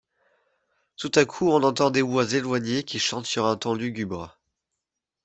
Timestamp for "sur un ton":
3.27-3.75